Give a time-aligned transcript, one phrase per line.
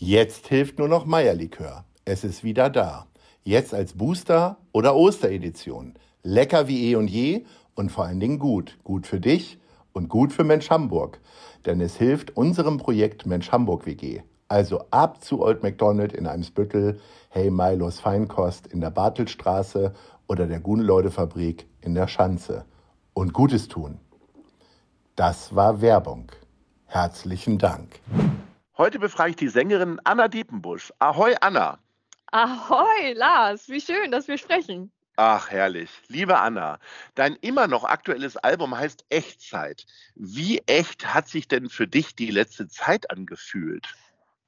[0.00, 1.84] Jetzt hilft nur noch Meierlikör.
[2.04, 3.08] Es ist wieder da.
[3.42, 5.94] Jetzt als Booster oder Osteredition.
[6.22, 8.78] Lecker wie eh und je und vor allen Dingen gut.
[8.84, 9.58] Gut für dich
[9.92, 11.18] und gut für Mensch Hamburg.
[11.66, 14.20] Denn es hilft unserem Projekt Mensch Hamburg WG.
[14.46, 19.94] Also ab zu Old McDonald in Eimsbüttel, Hey Milos Feinkost in der Bartelstraße
[20.28, 22.66] oder der Guneleude Fabrik in der Schanze.
[23.14, 23.98] Und Gutes tun.
[25.16, 26.30] Das war Werbung.
[26.86, 28.00] Herzlichen Dank.
[28.78, 30.92] Heute befrage ich die Sängerin Anna Diepenbusch.
[31.00, 31.80] Ahoi, Anna.
[32.30, 33.68] Ahoi, Lars.
[33.68, 34.92] Wie schön, dass wir sprechen.
[35.16, 35.90] Ach, herrlich.
[36.06, 36.78] Liebe Anna,
[37.16, 39.84] dein immer noch aktuelles Album heißt Echtzeit.
[40.14, 43.96] Wie echt hat sich denn für dich die letzte Zeit angefühlt?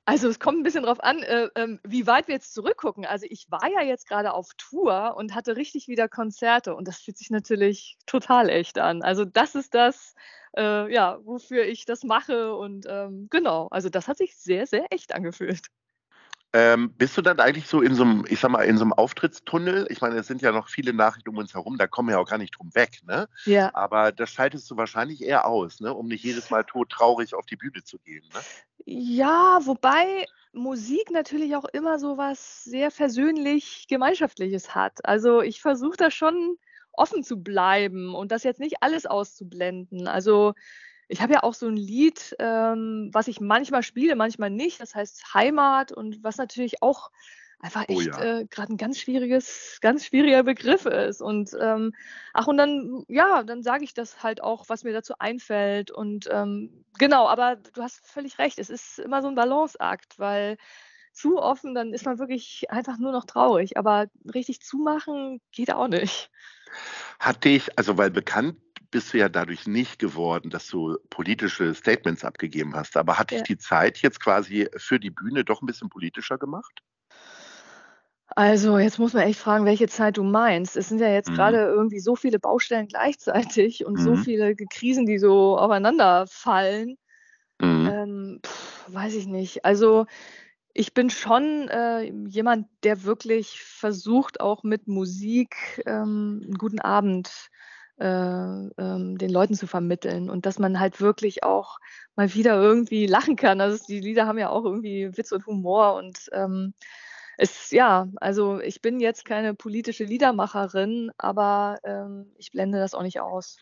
[0.07, 3.05] Also es kommt ein bisschen drauf an, äh, äh, wie weit wir jetzt zurückgucken.
[3.05, 7.01] Also ich war ja jetzt gerade auf Tour und hatte richtig wieder Konzerte und das
[7.01, 9.03] fühlt sich natürlich total echt an.
[9.03, 10.15] Also das ist das,
[10.57, 14.87] äh, ja, wofür ich das mache und ähm, genau, also das hat sich sehr, sehr
[14.91, 15.63] echt angefühlt.
[16.53, 18.93] Ähm, bist du dann eigentlich so in so einem, ich sag mal, in so einem
[18.93, 19.87] Auftrittstunnel?
[19.89, 22.19] Ich meine, es sind ja noch viele Nachrichten um uns herum, da kommen wir ja
[22.19, 23.29] auch gar nicht drum weg, ne?
[23.45, 23.73] Ja.
[23.73, 25.95] Aber das schaltest du wahrscheinlich eher aus, ne?
[25.95, 28.41] Um nicht jedes Mal todtraurig auf die Bühne zu gehen, ne?
[28.87, 35.05] Ja, wobei Musik natürlich auch immer so was sehr versöhnlich Gemeinschaftliches hat.
[35.05, 36.57] Also ich versuche da schon
[36.93, 40.09] offen zu bleiben und das jetzt nicht alles auszublenden.
[40.09, 40.55] Also
[41.09, 44.81] ich habe ja auch so ein Lied, ähm, was ich manchmal spiele, manchmal nicht.
[44.81, 47.11] Das heißt Heimat und was natürlich auch
[47.61, 48.25] einfach Oh echt ja.
[48.41, 51.21] äh, gerade ein ganz schwieriges, ganz schwieriger Begriff ist.
[51.21, 51.93] Und ähm,
[52.33, 55.91] ach, und dann, ja, dann sage ich das halt auch, was mir dazu einfällt.
[55.91, 60.57] Und ähm, genau, aber du hast völlig recht, es ist immer so ein Balanceakt, weil
[61.13, 63.77] zu offen, dann ist man wirklich einfach nur noch traurig.
[63.77, 66.31] Aber richtig zumachen geht auch nicht.
[67.19, 68.59] Hat dich, also weil bekannt
[68.91, 73.39] bist du ja dadurch nicht geworden, dass du politische Statements abgegeben hast, aber hat dich
[73.39, 73.45] Ja.
[73.45, 76.83] die Zeit jetzt quasi für die Bühne doch ein bisschen politischer gemacht?
[78.37, 80.77] Also, jetzt muss man echt fragen, welche Zeit du meinst.
[80.77, 81.35] Es sind ja jetzt Mhm.
[81.35, 84.17] gerade irgendwie so viele Baustellen gleichzeitig und so Mhm.
[84.17, 86.97] viele Krisen, die so aufeinanderfallen.
[87.61, 87.91] Mhm.
[87.91, 89.65] Ähm, pf, weiß ich nicht.
[89.65, 90.07] Also,
[90.75, 97.49] ich bin schon äh, jemand, der wirklich versucht, auch mit Musik ähm, 'n guten Abend
[97.99, 101.79] äh, ähm, den Leuten zu vermitteln und dass man halt wirklich auch
[102.17, 103.61] mal wieder irgendwie lachen kann.
[103.61, 106.75] Also, die Lieder haben ja auch irgendwie Witz und Humor und ähm,
[107.41, 113.03] es ja, also ich bin jetzt keine politische Liedermacherin, aber ähm, ich blende das auch
[113.03, 113.61] nicht aus.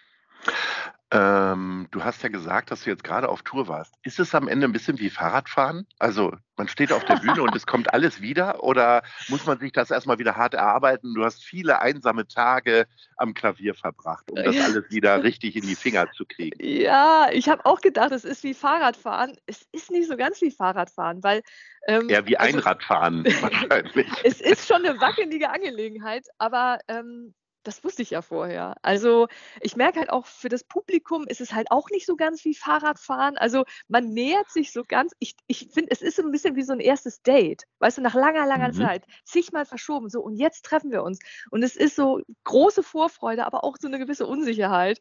[1.11, 3.95] Ähm, du hast ja gesagt, dass du jetzt gerade auf Tour warst.
[4.03, 5.87] Ist es am Ende ein bisschen wie Fahrradfahren?
[5.99, 9.73] Also, man steht auf der Bühne und es kommt alles wieder oder muss man sich
[9.73, 11.15] das erst mal wieder hart erarbeiten?
[11.15, 14.65] Du hast viele einsame Tage am Klavier verbracht, um das Ja.
[14.65, 16.59] alles wieder richtig in die Finger zu kriegen.
[16.63, 19.35] Ja, ich habe auch gedacht, es ist wie Fahrradfahren.
[19.47, 21.43] Es ist nicht so ganz wie Fahrradfahren, weil
[21.87, 24.07] ähm, Eher wie also Einradfahren wahrscheinlich.
[24.25, 27.35] es ist schon eine wackelige Angelegenheit, aber ähm,
[27.69, 28.77] das wusste ich ja vorher.
[28.83, 29.29] Also
[29.61, 32.55] ich merke halt auch für das Publikum ist es halt auch nicht so ganz wie
[32.55, 33.37] Fahrradfahren.
[33.37, 35.13] Also man nähert sich so ganz.
[35.19, 37.65] Ich, ich finde, es ist so ein bisschen wie so ein erstes Date.
[37.79, 38.73] Weißt du, nach langer, langer Mhm.
[38.73, 39.05] Zeit.
[39.25, 40.09] Zigmal verschoben.
[40.09, 41.19] So, und jetzt treffen wir uns.
[41.51, 44.99] Und es ist so große Vorfreude, aber auch so eine gewisse Unsicherheit.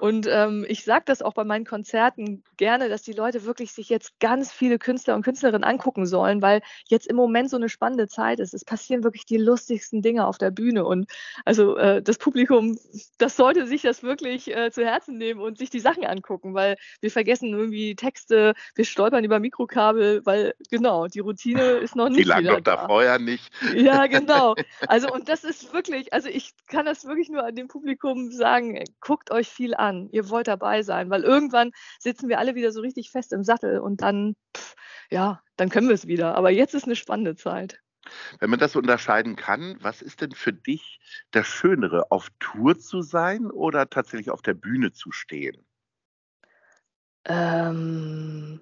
[0.00, 3.88] Und ähm, ich sage das auch bei meinen Konzerten gerne, dass die Leute wirklich sich
[3.88, 8.08] jetzt ganz viele Künstler und Künstlerinnen angucken sollen, weil jetzt im Moment so eine spannende
[8.08, 8.52] Zeit ist.
[8.52, 10.84] Es passieren wirklich die lustigsten Dinge auf der Bühne.
[10.84, 11.08] Und
[11.44, 12.76] also äh, das Publikum,
[13.18, 16.76] das sollte sich das wirklich äh, zu Herzen nehmen und sich die Sachen angucken, weil
[17.00, 22.16] wir vergessen irgendwie Texte, wir stolpern über Mikrokabel, weil genau, die Routine ist noch Die
[22.16, 23.52] nicht lag wieder doch da vorher nicht.
[23.76, 24.56] Ja, genau.
[24.88, 28.82] Also und das ist wirklich, also ich kann das wirklich nur an dem Publikum sagen,
[29.00, 29.81] guckt euch viel an.
[30.12, 33.78] Ihr wollt dabei sein, weil irgendwann sitzen wir alle wieder so richtig fest im Sattel
[33.80, 34.74] und dann, pff,
[35.10, 36.36] ja, dann können wir es wieder.
[36.36, 37.80] Aber jetzt ist eine spannende Zeit.
[38.40, 41.00] Wenn man das unterscheiden kann, was ist denn für dich
[41.30, 45.64] das Schönere, auf Tour zu sein oder tatsächlich auf der Bühne zu stehen?
[47.24, 48.60] Ähm,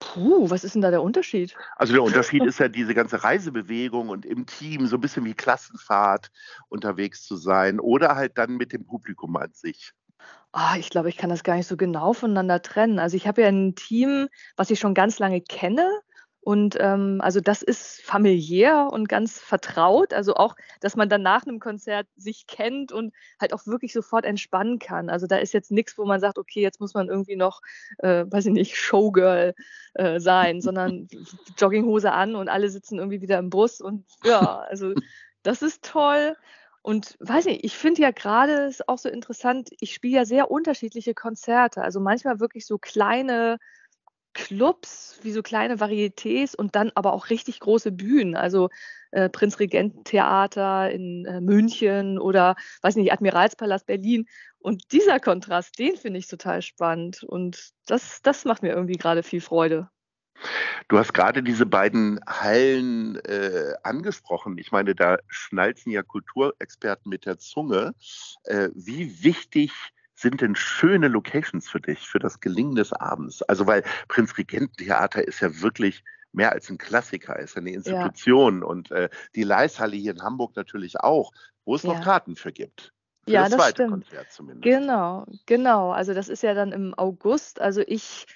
[0.00, 1.56] Puh, was ist denn da der Unterschied?
[1.76, 5.34] Also der Unterschied ist ja diese ganze Reisebewegung und im Team so ein bisschen wie
[5.34, 6.30] Klassenfahrt
[6.68, 9.92] unterwegs zu sein oder halt dann mit dem Publikum an sich.
[10.52, 12.98] Ah, ich glaube, ich kann das gar nicht so genau voneinander trennen.
[12.98, 15.86] Also ich habe ja ein Team, was ich schon ganz lange kenne.
[16.40, 20.14] Und ähm, also das ist familiär und ganz vertraut.
[20.14, 24.24] Also auch, dass man dann nach einem Konzert sich kennt und halt auch wirklich sofort
[24.24, 25.10] entspannen kann.
[25.10, 27.60] Also da ist jetzt nichts, wo man sagt, okay, jetzt muss man irgendwie noch,
[27.98, 29.54] äh, weiß ich nicht, Showgirl
[29.92, 31.08] äh, sein, sondern
[31.58, 33.82] Jogginghose an und alle sitzen irgendwie wieder im Bus.
[33.82, 34.94] Und ja, also
[35.42, 36.34] das ist toll.
[36.88, 40.50] Und weiß nicht, ich finde ja gerade ist auch so interessant, ich spiele ja sehr
[40.50, 41.82] unterschiedliche Konzerte.
[41.82, 43.58] Also manchmal wirklich so kleine
[44.32, 48.36] Clubs, wie so kleine Varietés und dann aber auch richtig große Bühnen.
[48.36, 48.70] Also
[49.10, 54.24] äh, Prinzregententheater in äh, München oder, weiß nicht, Admiralspalast Berlin.
[54.58, 57.22] Und dieser Kontrast, den finde ich total spannend.
[57.22, 59.90] Und das, das macht mir irgendwie gerade viel Freude.
[60.88, 64.58] Du hast gerade diese beiden Hallen äh, angesprochen.
[64.58, 67.94] Ich meine, da schnalzen ja Kulturexperten mit der Zunge.
[68.44, 69.72] Äh, wie wichtig
[70.14, 73.42] sind denn schöne Locations für dich, für das Gelingen des Abends?
[73.42, 76.02] Also, weil Prinzregententheater ist ja wirklich
[76.32, 78.66] mehr als ein Klassiker, ist eine Institution ja.
[78.66, 81.32] und äh, die Leishalle hier in Hamburg natürlich auch,
[81.64, 81.92] wo es ja.
[81.92, 82.92] noch Karten für gibt.
[83.24, 84.06] Für ja, das, das stimmt.
[84.60, 85.90] Genau, genau.
[85.90, 87.60] Also das ist ja dann im August.
[87.60, 88.26] Also ich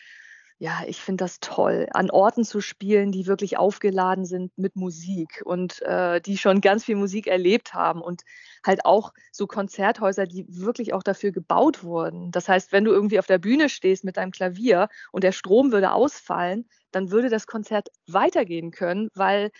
[0.62, 5.42] ja, ich finde das toll, an Orten zu spielen, die wirklich aufgeladen sind mit Musik
[5.44, 8.22] und äh, die schon ganz viel Musik erlebt haben und
[8.64, 12.30] halt auch so Konzerthäuser, die wirklich auch dafür gebaut wurden.
[12.30, 15.72] Das heißt, wenn du irgendwie auf der Bühne stehst mit deinem Klavier und der Strom
[15.72, 19.50] würde ausfallen, dann würde das Konzert weitergehen können, weil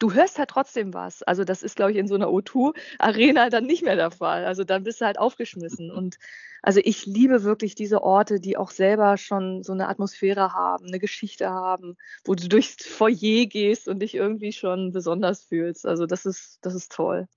[0.00, 1.22] du hörst halt trotzdem was.
[1.22, 4.44] Also das ist, glaube ich, in so einer O2-Arena dann nicht mehr der Fall.
[4.44, 5.92] Also dann bist du halt aufgeschmissen.
[5.92, 6.18] Und
[6.62, 10.98] also ich liebe wirklich diese Orte, die auch selber schon so eine Atmosphäre haben, eine
[10.98, 15.86] Geschichte haben, wo du durchs Foyer gehst und dich irgendwie schon besonders fühlst.
[15.86, 17.28] Also das ist, das ist toll.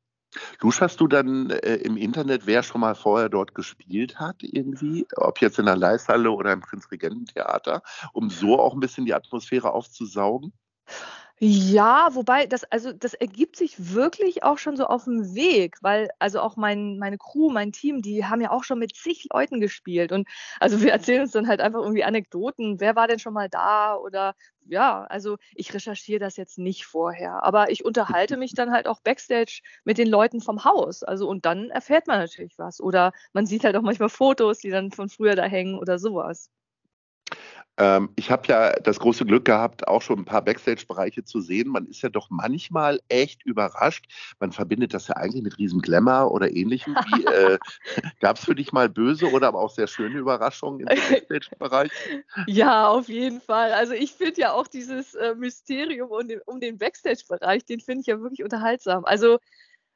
[0.61, 5.39] Lusch, du dann äh, im Internet, wer schon mal vorher dort gespielt hat, irgendwie, ob
[5.41, 7.83] jetzt in der Leishalle oder im Prinzregententheater,
[8.13, 10.51] um so auch ein bisschen die Atmosphäre aufzusaugen?
[11.39, 16.09] Ja, wobei das also das ergibt sich wirklich auch schon so auf dem Weg, weil
[16.19, 19.59] also auch mein meine Crew, mein Team, die haben ja auch schon mit zig Leuten
[19.59, 20.27] gespielt und
[20.59, 22.79] also wir erzählen uns dann halt einfach irgendwie Anekdoten.
[22.79, 24.35] Wer war denn schon mal da oder
[24.65, 29.01] ja, also ich recherchiere das jetzt nicht vorher, aber ich unterhalte mich dann halt auch
[29.01, 31.03] backstage mit den Leuten vom Haus.
[31.03, 34.69] Also und dann erfährt man natürlich was oder man sieht halt auch manchmal Fotos, die
[34.69, 36.49] dann von früher da hängen oder sowas.
[37.77, 41.69] Ähm, ich habe ja das große Glück gehabt, auch schon ein paar Backstage-Bereiche zu sehen.
[41.69, 44.05] Man ist ja doch manchmal echt überrascht.
[44.39, 46.95] Man verbindet das ja eigentlich mit riesen Glamour oder ähnlichem.
[47.33, 47.57] äh,
[48.19, 51.91] Gab es für dich mal böse oder aber auch sehr schöne Überraschungen im Backstage-Bereich?
[52.47, 53.73] Ja, auf jeden Fall.
[53.73, 58.01] Also ich finde ja auch dieses äh, Mysterium um den, um den Backstage-Bereich, den finde
[58.01, 59.05] ich ja wirklich unterhaltsam.
[59.05, 59.39] Also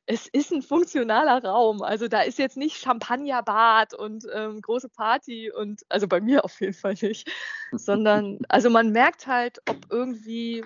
[0.08, 1.84] es ist ein funktionaler Raum.
[1.84, 6.60] Also da ist jetzt nicht Champagnerbad und ähm, große Party und also bei mir auf
[6.62, 7.30] jeden Fall nicht,
[7.74, 10.66] sondern also man merkt halt, ob irgendwie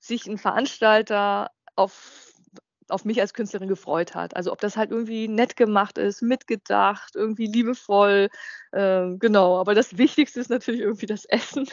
[0.00, 2.29] sich ein Veranstalter auf
[2.90, 4.36] auf mich als Künstlerin gefreut hat.
[4.36, 8.28] Also ob das halt irgendwie nett gemacht ist, mitgedacht, irgendwie liebevoll,
[8.72, 9.58] äh, genau.
[9.58, 11.66] Aber das Wichtigste ist natürlich irgendwie das Essen.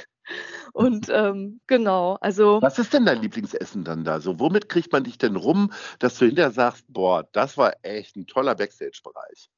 [0.74, 2.62] Und ähm, genau, also.
[2.62, 4.20] Was ist denn dein Lieblingsessen dann da?
[4.20, 8.15] So, womit kriegt man dich denn rum, dass du hinterher sagst, boah, das war echt
[8.15, 9.50] ein toller Backstage-Bereich?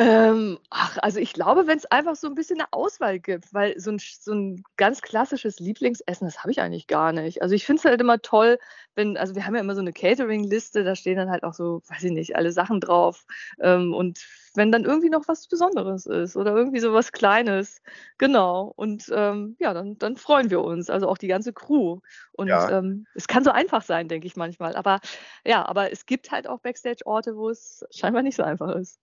[0.00, 3.76] Ähm, ach, also ich glaube, wenn es einfach so ein bisschen eine Auswahl gibt, weil
[3.80, 7.42] so ein, so 'n ganz klassisches Lieblingsessen, das habe ich eigentlich gar nicht.
[7.42, 8.58] Also ich finde es halt immer toll,
[8.94, 11.82] wenn also wir haben ja immer so eine Catering-Liste, da stehen dann halt auch so,
[11.88, 13.24] weiß ich nicht, alle Sachen drauf.
[13.60, 14.20] Ähm, und
[14.54, 17.80] wenn dann irgendwie noch was Besonderes ist oder irgendwie so was Kleines.
[18.18, 18.72] Genau.
[18.76, 21.98] Und ähm, ja, dann, dann freuen wir uns, also auch die ganze Crew.
[22.32, 22.68] Und Ja.
[22.68, 24.76] ähm, es kann so einfach sein, denke ich manchmal.
[24.76, 25.00] Aber
[25.44, 29.00] ja, aber es gibt halt auch Backstage-Orte, wo es scheinbar nicht so einfach ist.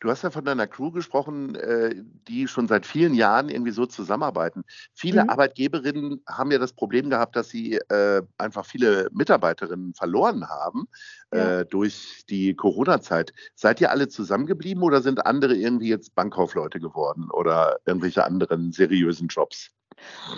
[0.00, 1.94] Du hast ja von deiner Crew gesprochen, äh,
[2.28, 4.64] die schon seit vielen Jahren irgendwie so zusammenarbeiten.
[4.94, 5.28] Viele Mhm.
[5.28, 10.86] Arbeitgeberinnen haben ja das Problem gehabt, dass sie äh, einfach viele Mitarbeiterinnen verloren haben
[11.32, 11.56] Ja.
[11.60, 13.32] äh, durch die Corona-Zeit.
[13.54, 19.28] Seid ihr alle zusammengeblieben oder sind andere irgendwie jetzt Bankkaufleute geworden oder irgendwelche anderen seriösen
[19.28, 19.70] Jobs?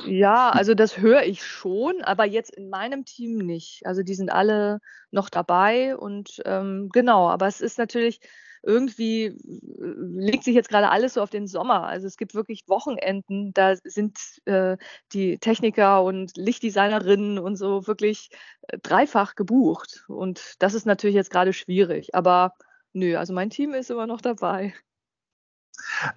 [0.04, 3.84] Ja, also das höre ich schon, aber jetzt in meinem Team nicht.
[3.87, 8.20] Also die sind alle noch dabei und ähm, genau, aber es ist natürlich
[8.62, 9.35] irgendwie äh,
[9.79, 11.85] legt sich jetzt gerade alles so auf den Sommer.
[11.85, 14.77] Also es gibt wirklich Wochenenden, da sind äh,
[15.12, 18.31] die Techniker und Lichtdesignerinnen und so wirklich
[18.62, 20.05] äh, dreifach gebucht.
[20.09, 22.15] Und das ist natürlich jetzt gerade schwierig.
[22.15, 22.55] Aber
[22.93, 24.75] nö, also mein Team ist immer noch dabei.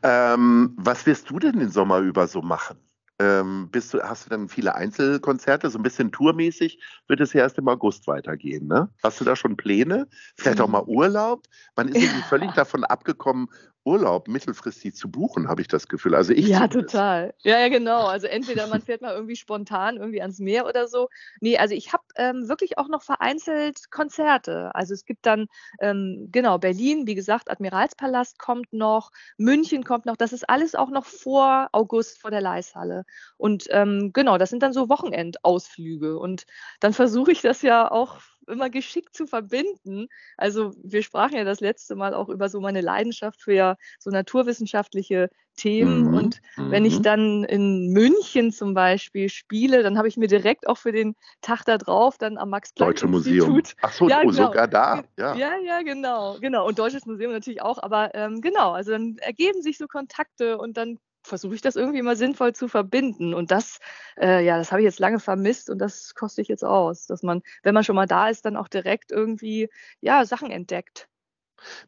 [0.04, 2.78] Ähm, was wirst du denn den Sommer über so machen?
[3.22, 7.42] Ähm, bist du, hast du dann viele Einzelkonzerte, so ein bisschen tourmäßig wird es ja
[7.42, 8.90] erst im August weitergehen, ne?
[9.04, 10.08] Hast du da schon Pläne?
[10.38, 11.46] Vielleicht auch mal Urlaub?
[11.76, 13.48] Man ist irgendwie völlig davon abgekommen,
[13.86, 16.16] Urlaub mittelfristig zu buchen, habe ich das Gefühl.
[16.16, 16.72] Also ich Ja, zumindest.
[16.72, 17.34] total.
[17.44, 18.06] Ja, ja, genau.
[18.08, 21.10] Also entweder man fährt mal irgendwie spontan irgendwie ans Meer oder so.
[21.40, 24.74] Nee, also ich habe ähm, wirklich auch noch vereinzelt Konzerte.
[24.74, 25.48] Also es gibt dann,
[25.80, 30.18] ähm, genau, Berlin, wie gesagt, Admiralspalast kommt noch, München kommt noch.
[30.18, 33.04] Das ist alles auch noch vor August, vor der Leishalle.
[33.38, 36.18] Und ähm, genau, das sind dann so Wochenendausflüge.
[36.18, 36.46] Und
[36.80, 40.08] dann versuche ich das ja auch immer geschickt zu verbinden.
[40.38, 44.10] Also wir sprachen ja das letzte Mal auch über so meine Leidenschaft für ja so
[44.10, 46.08] naturwissenschaftliche Themen.
[46.08, 47.04] Mhm, Und wenn ich mhm.
[47.04, 51.64] dann in München zum Beispiel spiele, dann habe ich mir direkt auch für den Tag
[51.66, 53.62] da drauf dann am Deutsche Museum.
[53.82, 54.48] Ach so, Ja, oh, genau.
[54.48, 55.04] sogar da.
[55.18, 55.36] Ja.
[55.36, 56.68] ja, ja, genau, genau.
[56.68, 60.78] Und Deutsches Museum natürlich auch, aber ähm, genau, also dann ergeben sich so Kontakte und
[60.78, 63.34] dann versuche ich das irgendwie mal sinnvoll zu verbinden.
[63.34, 63.80] Und das,
[64.20, 67.24] äh, ja, das habe ich jetzt lange vermisst und das koste ich jetzt aus, dass
[67.24, 69.70] man, wenn man schon mal da ist, dann auch direkt irgendwie,
[70.02, 71.08] ja, Sachen entdeckt.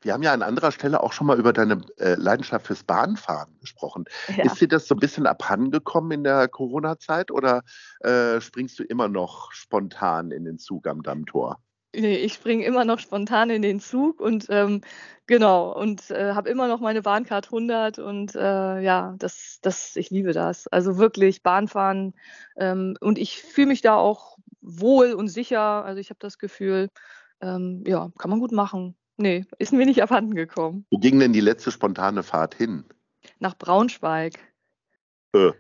[0.02, 3.58] Wir haben ja an anderer Stelle auch schon mal über deine äh, Leidenschaft fürs Bahnfahren
[3.60, 4.06] gesprochen.
[4.36, 4.46] Ja.
[4.46, 7.64] Ist dir das so ein bisschen abhandengekommen in der Corona-Zeit oder
[8.02, 11.60] äh, springst du immer noch spontan in den Zug am Dammtor?
[11.96, 14.82] Nee, ich springe immer noch spontan in den Zug und ähm,
[15.28, 20.10] genau und äh, habe immer noch meine Bahncard 100 und äh, ja, das, das, ich
[20.10, 20.68] liebe das.
[20.68, 22.14] Also wirklich Bahnfahren
[22.56, 25.86] ähm, und ich fühle mich da auch wohl und sicher.
[25.86, 26.90] Also ich habe das Gefühl,
[27.42, 28.96] ähm, ja, kann man gut machen.
[29.18, 30.88] Nee, ist mir nicht abhanden gekommen.
[30.90, 32.86] Wo ging denn die letzte spontane Fahrt hin?
[33.40, 34.40] Nach Braunschweig.
[35.36, 35.52] Äh,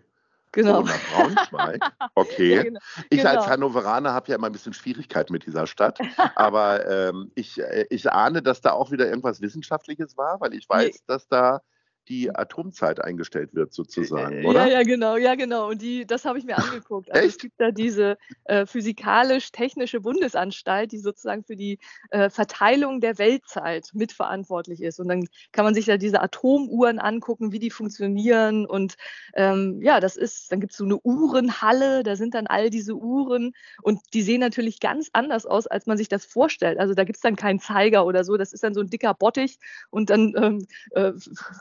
[0.53, 0.81] Genau.
[0.81, 1.81] Nach Braunschweig.
[2.15, 2.55] Okay.
[2.55, 2.79] Ja, genau.
[3.09, 3.47] Ich als genau.
[3.47, 5.99] Hannoveraner habe ja immer ein bisschen Schwierigkeiten mit dieser Stadt.
[6.35, 10.69] Aber ähm, ich, äh, ich ahne, dass da auch wieder irgendwas Wissenschaftliches war, weil ich
[10.69, 11.61] weiß, dass da
[12.09, 14.67] die Atomzeit eingestellt wird, sozusagen, oder?
[14.67, 15.69] Ja, ja, genau, ja, genau.
[15.69, 17.11] Und die, das habe ich mir angeguckt.
[17.11, 17.41] Also es Echt?
[17.41, 21.79] gibt da diese äh, physikalisch-technische Bundesanstalt, die sozusagen für die
[22.09, 24.99] äh, Verteilung der Weltzeit mitverantwortlich ist.
[24.99, 28.65] Und dann kann man sich da diese Atomuhren angucken, wie die funktionieren.
[28.65, 28.95] Und
[29.35, 32.95] ähm, ja, das ist, dann gibt es so eine Uhrenhalle, da sind dann all diese
[32.95, 36.79] Uhren und die sehen natürlich ganz anders aus, als man sich das vorstellt.
[36.79, 39.13] Also da gibt es dann keinen Zeiger oder so, das ist dann so ein dicker
[39.13, 39.57] Bottich
[39.89, 41.13] und dann ähm, äh,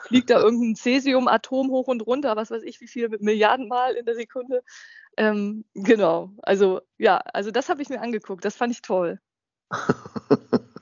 [0.06, 4.06] fliegt da irgendein Cäsium-Atom hoch und runter, was weiß ich, wie viel Milliarden Mal in
[4.06, 4.62] der Sekunde.
[5.16, 9.20] Ähm, genau, also ja, also das habe ich mir angeguckt, das fand ich toll.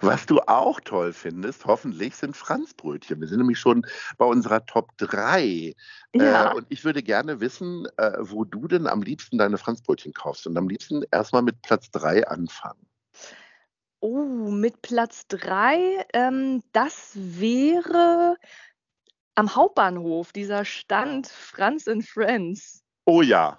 [0.00, 3.20] Was du auch toll findest, hoffentlich, sind Franzbrötchen.
[3.20, 3.86] Wir sind nämlich schon
[4.18, 5.74] bei unserer Top 3.
[6.14, 6.52] Ja.
[6.52, 10.46] Äh, und ich würde gerne wissen, äh, wo du denn am liebsten deine Franzbrötchen kaufst.
[10.46, 12.86] Und am liebsten erstmal mit Platz 3 anfangen.
[14.00, 18.36] Oh, mit Platz 3, ähm, das wäre
[19.40, 22.84] am Hauptbahnhof, dieser Stand Franz and Friends.
[23.06, 23.58] Oh ja.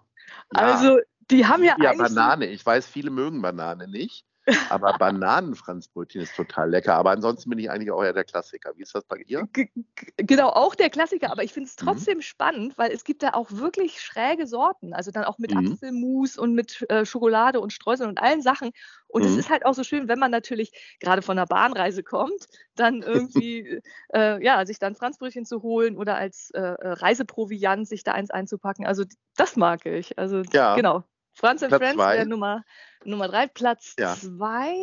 [0.56, 0.62] ja.
[0.62, 2.46] Also, die haben ja, Ja, eigentlich so Banane.
[2.46, 4.24] Ich weiß, viele mögen Banane nicht.
[4.70, 6.96] Aber Bananenfranzbrötchen ist total lecker.
[6.96, 8.72] Aber ansonsten bin ich eigentlich auch eher der Klassiker.
[8.76, 9.48] Wie ist das bei dir?
[9.54, 9.70] G-
[10.18, 11.86] Genau, auch der Klassiker, aber ich finde es Mhm.
[11.86, 14.94] trotzdem spannend, weil es gibt da auch wirklich schräge Sorten.
[14.94, 15.74] Also dann auch mit Mhm.
[15.74, 18.72] Apfelmus und mit äh, Schokolade und Streuseln und allen Sachen.
[19.08, 19.40] Und es Mhm.
[19.40, 23.82] ist halt auch so schön, wenn man natürlich gerade von einer Bahnreise kommt, dann irgendwie
[24.14, 28.32] äh, ja, sich dann Franzbrötchen zu holen oder als äh, äh, Reiseproviant sich da eins
[28.32, 28.86] einzupacken.
[28.86, 29.04] Also
[29.36, 30.18] das mag ich.
[30.18, 30.76] Also Ja.
[30.76, 31.04] genau.
[31.34, 32.64] Franz and Platz Friends wäre Nummer,
[33.06, 33.48] Nummer drei.
[33.48, 34.16] Platz Ja.
[34.16, 34.76] zwei.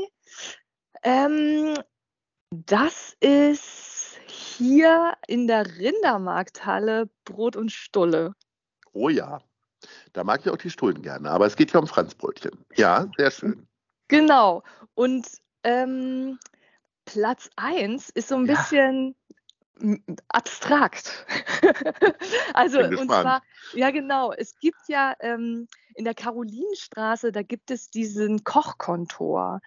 [1.02, 1.78] Ähm,
[2.50, 8.34] das ist hier in der Rindermarkthalle Brot und Stulle.
[8.92, 9.40] Oh ja.
[10.12, 11.30] Da mag ich auch die Stullen gerne.
[11.30, 12.64] Aber es geht ja um Franzbrötchen.
[12.76, 13.68] Ja, sehr schön.
[14.08, 14.62] Genau.
[14.94, 15.28] Und
[15.62, 16.38] ähm,
[17.04, 18.54] Platz 1 ist so ein Ja.
[18.54, 19.14] bisschen
[20.28, 21.26] abstrakt.
[22.54, 23.42] also, und zwar,
[23.74, 24.32] ja, genau.
[24.32, 29.60] Es gibt ja ähm, in der Karolinenstraße, da gibt es diesen Kochkontor,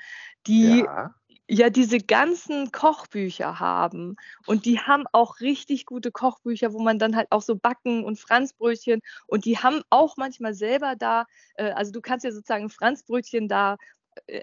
[0.48, 1.16] die Ja.
[1.48, 4.16] ja diese ganzen Kochbücher haben.
[4.46, 8.20] Und die haben auch richtig gute Kochbücher, wo man dann halt auch so Backen und
[8.20, 11.26] Franzbrötchen und die haben auch manchmal selber da,
[11.56, 13.78] äh, also du kannst ja sozusagen Franzbrötchen da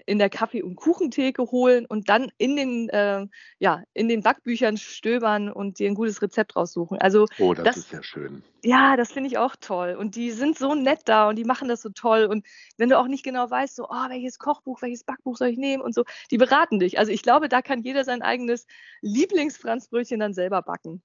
[0.05, 3.27] in der Kaffee- und Kuchentheke holen und dann in den, äh,
[3.59, 6.97] ja, in den Backbüchern stöbern und dir ein gutes Rezept raussuchen.
[6.99, 8.43] Also Oh, das, Das- ist ja schön.
[8.63, 9.95] ja, das finde ich auch toll.
[9.97, 12.25] Und die sind so nett da und die machen das so toll.
[12.25, 12.45] Und
[12.77, 15.81] wenn du auch nicht genau weißt, so, oh, welches Kochbuch, welches Backbuch soll ich nehmen
[15.83, 16.97] und so, die beraten dich.
[16.99, 18.65] Also ich glaube, da kann jeder sein eigenes
[19.01, 21.01] Lieblingsfranzbrötchen dann selber backen.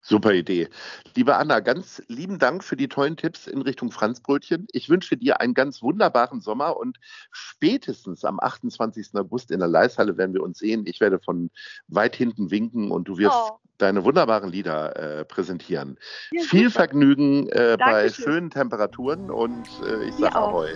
[0.00, 0.68] Super Idee.
[1.16, 4.66] Liebe Anna, ganz lieben Dank für die tollen Tipps in Richtung Franzbrötchen.
[4.72, 6.98] Ich wünsche dir einen ganz wunderbaren Sommer und
[7.30, 9.08] spätestens am 28.
[9.14, 10.84] August in der Leishalle werden wir uns sehen.
[10.86, 11.50] Ich werde von
[11.88, 13.58] weit hinten winken und du wirst Oh.
[13.78, 15.98] deine wunderbaren Lieder äh, präsentieren.
[16.30, 16.84] Ja, Viel super.
[16.84, 20.48] Vergnügen äh, bei schönen Temperaturen und äh, ich sage auch.
[20.54, 20.68] Ahoi.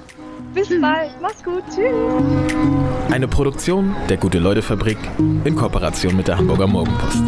[0.53, 0.81] Bis Tschüss.
[0.83, 1.11] bald.
[1.23, 1.63] Mach's gut.
[1.75, 1.93] Tschüss.
[3.11, 4.99] Eine Produktion der Gute-Leute-Fabrik
[5.45, 7.23] in Kooperation mit der Hamburger Morgenpost.